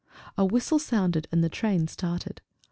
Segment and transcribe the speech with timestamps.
[0.35, 2.41] A whistle sounded, and the train started.